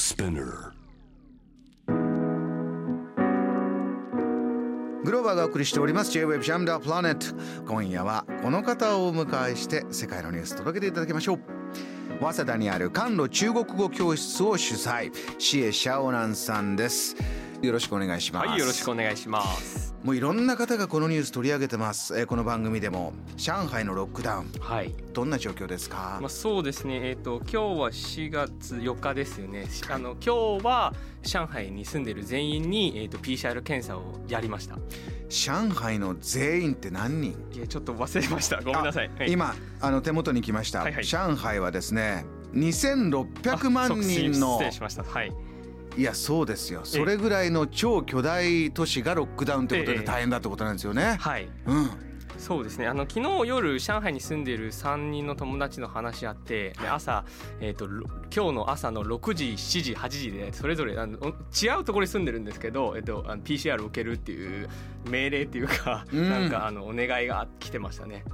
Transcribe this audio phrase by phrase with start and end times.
[0.00, 0.72] Spinner.
[5.04, 6.12] グローバーがお送りしております。
[6.12, 11.40] J-Web ジャムダープラネット今夜はこの方をお迎えして世界のニュース届けていただきましょう。
[12.18, 15.12] 早稲田にある甘露中国語教室を主催。
[15.38, 17.14] シエ・シャオナンさんです。
[17.60, 18.48] よろしくお願いします。
[18.48, 19.89] はい、よろしくお願いします。
[20.02, 24.94] もういろんな方がこのニュース取り上げてます、えーこの番組でも上海のロックダウンはい。
[25.12, 27.00] どんな状況ですか、まあ、そうですね。
[27.02, 29.66] えっ、と今日は4月4日ですよね。
[29.90, 34.78] あの今日は上海に住んでいる全員にえっ、と PCR 検査をやりました。
[35.28, 37.34] 上海の全員って何人？
[37.52, 38.62] いやちょっと忘れました。
[38.62, 39.08] ごめんなさい。
[39.08, 42.24] はい、あ今あの手元に来ました、はいはい上海はですね
[42.54, 45.02] 2600万人の失礼しました。
[45.02, 45.24] は
[45.96, 46.00] い。
[46.00, 46.80] いやそうですよ。
[46.84, 50.06] それぐらいの超巨大都市がロックダウンということでええ。
[50.06, 51.48] 大変だってことなんですよね、はい。
[51.66, 51.90] うん。
[52.40, 52.86] そうですね。
[52.86, 57.24] あの昨日夜上海に住んでいる3人の友達の話あってで朝、
[57.60, 64.70] えー、とろ今日の朝の6時7時8時でそれぞれあのお違うところに住んでるんですけど、えー、とあの PCR を受けるっていう
[65.10, 66.30] 命令っていうか、うん。
[66.30, 68.24] なんかあのお願いが来てましたね。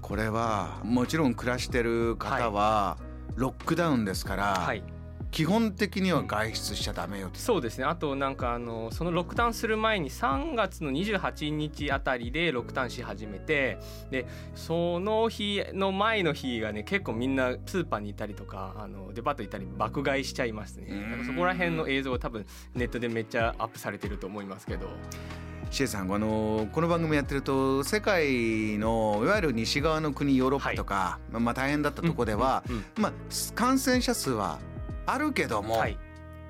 [0.00, 2.96] これはもちろん暮らしてる方は
[3.36, 4.82] ロックダウンですから、はい
[5.30, 7.84] 基本的には外出しちゃダメよと、そうですね。
[7.84, 13.78] あとなんかあのそのロックダウンする前に3月の28日あたりでロックダウンし始めて
[14.10, 20.88] でその日の前の日がね結構みんなスーパーにいたりとかあのデパート行ったり爆買いしちゃいますね。
[21.26, 24.88] そこら辺の映像が多分ネットでめっちゃアップされてると思いますけど。
[25.70, 32.84] シエさんあのこの番組やってると世界のいわゆる西側の国ヨーロッパとか、まあまあ大変だったとこでは、うんうん。
[32.96, 33.12] まあ、
[33.54, 34.58] 感染者数は
[35.10, 35.98] あるけども、はい。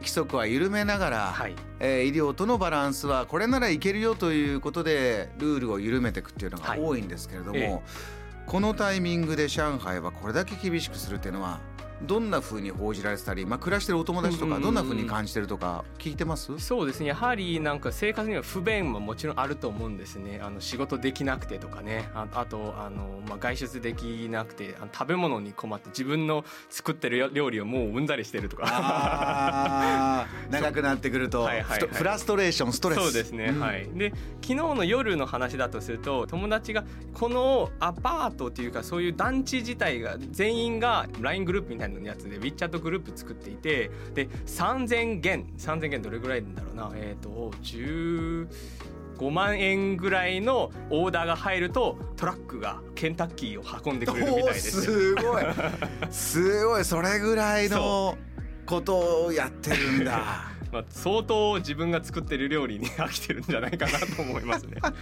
[0.00, 1.54] 規則は緩めながら、はい。
[1.80, 6.80] えー医療とのバランスはこれならいけるよということでルールを緩めていくっていうのがはい。
[6.80, 7.80] 多いんですけれども、ええ。
[8.46, 11.60] このタイミングで上海はこれだけ厳しくするっていうのは
[12.02, 14.62] どんな風に報じられてたり、まあ、暮らしてるお友達とうんうんうん。
[14.62, 17.06] かどんな風に感じてるとか聞いてます、そうですね。
[17.06, 20.40] やはりなんか生活には不便ももちろんあると思うんですね。
[20.42, 22.08] あの仕事できなくてとかね。
[22.14, 30.26] ああとあの、まあ、外出できなくてあの食べ物に困って自分の作ってる料理をもううんざりしてるとか。
[30.50, 31.88] 長くなってくるとはいはいはい。
[31.90, 32.98] フラストレーションストレス。
[33.02, 33.88] そうですね、んはい。
[33.94, 46.92] で昨日の夜の話だとすると友達がこのアパートっていうかそういう団地自体が全員が LINE グループみたいなやつで WeChat グループ作っていてで3000元3000元どれぐらいなんだろうな。
[46.94, 48.48] えっ、と10
[49.18, 54.76] 5万円ぐらいのオーダーが入るとトラックがケンタッキーを運んでくれるみたいです。
[54.76, 54.82] よ。
[54.82, 55.44] すごい。
[56.10, 56.84] すごい。
[56.84, 58.16] それぐらいの
[58.64, 60.52] ことをやってるんだ。
[60.70, 64.76] まあ、相当自分が作ってる料理に飽きてるんじゃないかなと思いますね。
[64.82, 64.94] はい。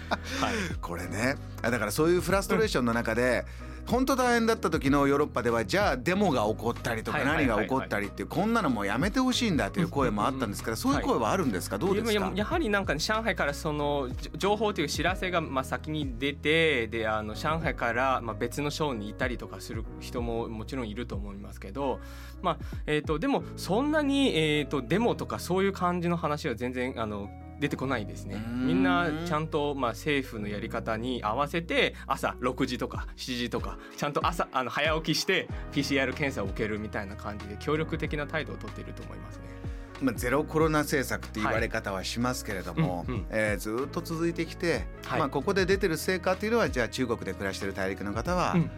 [0.80, 1.34] これね。
[1.60, 3.44] あだからそういうフラストレーションの中で
[3.86, 10.72] 本当大変だった時のヨーロッパではじゃあデモが起こったりとか何が起こったりっていうこんなのもうやめてほしいんだという声もあったんですか？
[10.72, 11.78] らそういう声はあるんですか？
[11.78, 12.12] どうですか？
[12.12, 22.00] ややはりなんか、ね、上海からそのじ情報という知らせがまあ先に出てであの上海からまあ別の省にいたりとかする人ももちろんいると思いますけど、
[22.42, 27.30] まあえー、とでもそんなに、えー、とデモとかそういう感じの話は全然あの
[27.60, 28.42] 出てこないですね。
[28.52, 39.44] みんなちゃんと、まあ、政府のやり方に合わせて朝6時とか7時とかちゃんと朝あの早起きして PCR 検査を受けるみたいな感じで協力的な態度をとっていると思いますね。
[40.02, 43.26] まあ、ゼロコロナ政策って言われ方はしますけれども、うんうん。
[43.30, 45.18] えーずっと続いてきて、はい。
[45.20, 48.70] まあ、ここで出てる成果っていうのはじゃあ中国で暮らしてる大陸の方はうん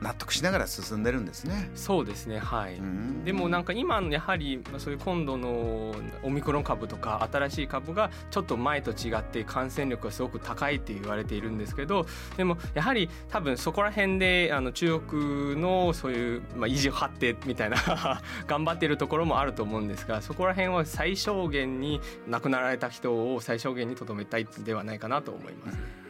[0.00, 1.70] 納得しながら進んでるんですね。
[1.74, 17.76] そうですねはい、うんでもなんか今のやはりまあそういう今度のオミクロン株とか新しい株がちょっと前と違って感染力がすごく高いって言われているんですけどでもやはり多分そこら辺であの中国のそういう、まあ、意地を張ってみたいな
[18.46, 26.01] 頑張っているところもあると思うんですがそこら辺は最小限に亡くなられた人を最小限にとどめたいではないかなと思います。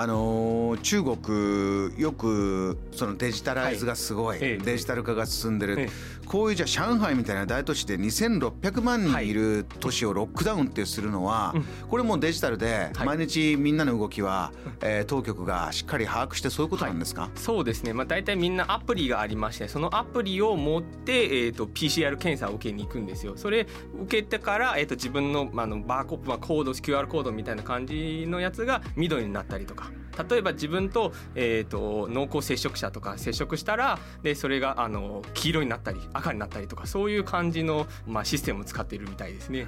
[0.00, 4.48] あのー中国よくそのデジタライズがすごい、はい。
[4.50, 5.88] ええデジタル化が進んでる、え
[6.26, 11.54] こういうじゃあ上海みたいな大都市で2600万人いる都市をロックダウンってするのは、
[11.88, 13.06] これもうデジタルではい。
[13.06, 23.34] 毎日みんなの動きは、えー当局がしっかり把握してそういうことなんですか、そうですね、まあ、大体みんなアプリがありましてそのアプリを持って、えー、と PCR 検査を受けに行くんですよ。
[23.36, 23.66] それ
[24.02, 29.85] 受けてから、えー、と自分の,、まあ、あのバーコ,、まあ、コード QR コードみたいな感じのやつが緑になったりとか
[30.28, 39.66] 例えば自分と,、えー、と濃厚接触者とか接触したらでそれがあの黄色になったり赤になったりとかそういう感じの、まあ、システムを使っているみたいですね。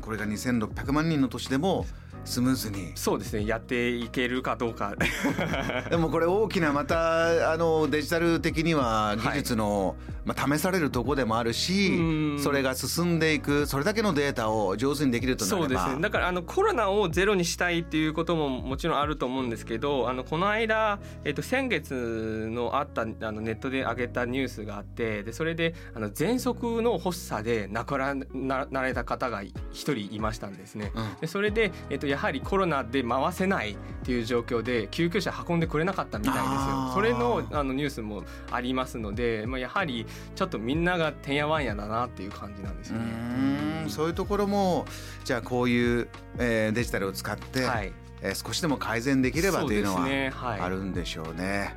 [0.00, 1.86] これが2600万人の都市でも
[2.24, 2.92] スムーズに。
[2.94, 3.46] そうですね。
[3.46, 4.94] やっていけるかどうか。
[5.90, 15.62] でもこれ大きなまたあのデジタル的には技術の、まあ、試されるとこでもあるしそれが進んでいくそれだけのデータを上手にできるとなれば。
[15.62, 16.02] そうですね。
[16.02, 27.98] だからあのコロナをゼロにしたいっていうことももちろんあると思うんですけどあのこの間、えっと、先月のあったあのネットで上げたニュースがあってでそれであの喘息の発作で亡く
[28.34, 30.92] なられた方が一人いましたんですね。
[30.94, 36.90] うん、でそれで、えっと、やはりコロナで回せないっていう状況で救急車運んでくれなかったみたいですよ。
[36.94, 43.84] それのあのニュースもありますので、まあ、やはりちょっとみんながてんやわんやだなっていう感じなんですよね。
[43.86, 44.86] うそういうところも
[45.24, 46.08] じゃあこういう、
[46.38, 47.92] えー、デジタルを使って、はい
[48.22, 51.74] えー、少しでも改善できればというのはあるんでしょうね。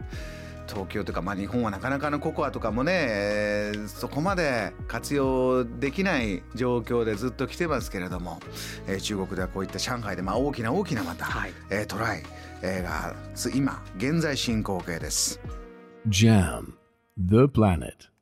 [0.68, 8.39] 東京とか、まあ、日本はなかなかのココアとかもね、えー、そこまで活用できない状況でずっと来てますけれども、
[8.88, 12.24] えー、中国ではこういった上海で、まあ、大きな大きなまた、はい、えー、トライ、
[12.62, 13.15] えー、が
[13.54, 15.39] 今現在進行形です。
[16.07, 16.74] JAM
[17.18, 18.12] The Planet